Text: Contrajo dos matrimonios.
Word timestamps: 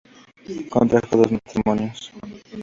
Contrajo 0.71 1.15
dos 1.15 1.31
matrimonios. 1.31 2.11